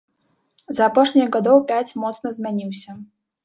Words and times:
За 0.77 0.87
апошнія 0.93 1.27
гадоў 1.37 1.57
пяць 1.69 1.95
моцна 2.07 2.27
змяніўся. 2.41 2.91